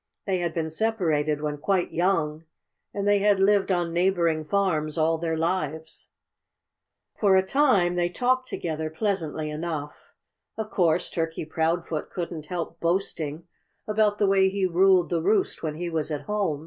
[0.25, 2.45] They had been separated when quite young;
[2.91, 6.09] and they had lived on neighboring farms all their lives.
[7.15, 10.15] For a time they talked together pleasantly enough.
[10.57, 13.43] Of course Turkey Proudfoot couldn't help boasting
[13.87, 16.59] about the way he ruled the roost when he was at home.